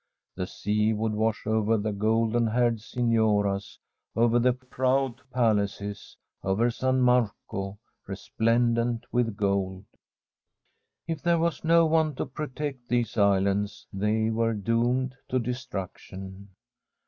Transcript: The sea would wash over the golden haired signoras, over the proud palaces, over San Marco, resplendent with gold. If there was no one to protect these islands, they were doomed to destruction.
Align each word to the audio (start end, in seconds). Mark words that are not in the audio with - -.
The 0.33 0.47
sea 0.47 0.93
would 0.93 1.11
wash 1.13 1.45
over 1.45 1.77
the 1.77 1.91
golden 1.91 2.47
haired 2.47 2.81
signoras, 2.81 3.77
over 4.15 4.39
the 4.39 4.53
proud 4.53 5.21
palaces, 5.31 6.17
over 6.43 6.71
San 6.71 7.01
Marco, 7.01 7.77
resplendent 8.07 9.05
with 9.11 9.37
gold. 9.37 9.85
If 11.05 11.21
there 11.21 11.37
was 11.37 11.63
no 11.63 11.85
one 11.85 12.15
to 12.15 12.25
protect 12.25 12.87
these 12.89 13.15
islands, 13.15 13.85
they 13.93 14.31
were 14.31 14.55
doomed 14.55 15.13
to 15.29 15.37
destruction. 15.37 16.49